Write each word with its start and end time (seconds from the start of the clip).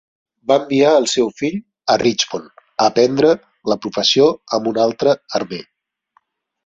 Va 0.51 0.55
enviar 0.59 0.93
el 1.01 1.03
seu 1.11 1.27
fill 1.41 1.59
a 1.95 1.99
Richmond 2.03 2.63
a 2.65 2.87
aprendre 2.93 3.35
la 3.73 3.77
professió 3.85 4.27
amb 4.59 4.71
un 4.73 4.81
altre 4.89 5.15
armer. 5.43 5.61